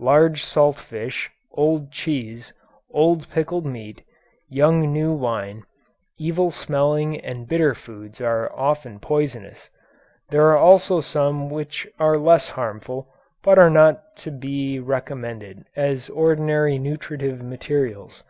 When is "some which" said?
11.02-11.86